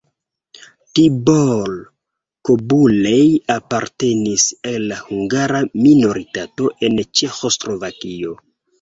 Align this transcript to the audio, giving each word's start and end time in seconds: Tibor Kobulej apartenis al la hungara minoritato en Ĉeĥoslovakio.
Tibor 0.99 1.73
Kobulej 2.49 3.21
apartenis 3.57 4.49
al 4.75 4.89
la 4.95 5.01
hungara 5.05 5.63
minoritato 5.87 6.77
en 6.91 7.03
Ĉeĥoslovakio. 7.09 8.39